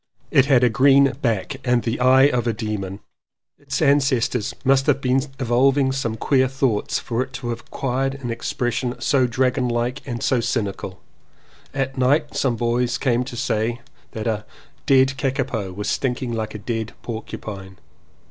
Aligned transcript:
It 0.31 0.47
had 0.47 0.63
a 0.63 0.69
green 0.71 1.11
back 1.21 1.57
and 1.63 1.83
the 1.83 1.99
eye 1.99 2.23
of 2.23 2.47
a 2.47 2.53
demon. 2.53 3.01
Its 3.59 3.83
ancestors 3.83 4.55
must 4.65 4.87
have 4.87 4.99
been 4.99 5.21
revolving 5.39 5.91
some 5.91 6.17
queer 6.17 6.47
thoughts 6.47 6.97
for 6.97 7.21
it 7.21 7.33
to 7.33 7.49
have 7.49 7.59
acquired 7.59 8.15
an 8.15 8.31
expres 8.31 8.73
sion 8.73 8.99
so 8.99 9.27
dragon 9.27 9.67
like 9.69 10.01
and 10.07 10.23
cynical. 10.23 11.01
At 11.71 11.99
night 11.99 12.35
some 12.35 12.55
boys 12.55 12.97
came 12.97 13.23
to 13.25 13.37
say 13.37 13.79
that 14.13 14.25
"a 14.25 14.43
dead 14.87 15.17
kakapo 15.19 15.71
was 15.71 15.87
stinking 15.87 16.31
like 16.33 16.55
a 16.55 16.57
dead 16.57 16.93
porcupine." 17.03 17.77